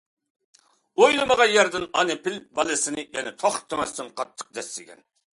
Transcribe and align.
ئويلىمىغان 1.01 1.51
يەردىن، 1.55 1.83
ئانا 1.99 2.15
پىل 2.27 2.39
بالىسىنى 2.59 3.03
يەنە 3.17 3.33
توختىماستىن 3.43 4.09
قاتتىق 4.23 4.49
دەسسىگەن. 4.59 5.05